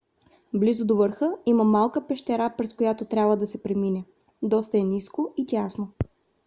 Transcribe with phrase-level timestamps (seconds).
[0.53, 4.05] близо до върха има малка пещера през която трябва да се премине.
[4.41, 5.91] доста е ниско и тясно